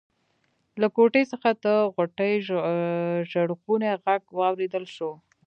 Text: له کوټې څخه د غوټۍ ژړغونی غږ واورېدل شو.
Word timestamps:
له 0.81 0.87
کوټې 0.95 1.23
څخه 1.31 1.49
د 1.65 1.65
غوټۍ 1.95 2.33
ژړغونی 3.31 3.91
غږ 4.05 4.23
واورېدل 4.39 4.85
شو. 4.95 5.11